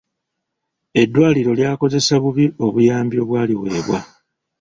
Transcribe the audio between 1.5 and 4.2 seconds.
lyakozesa bubi obuyambi obwaliweebwa.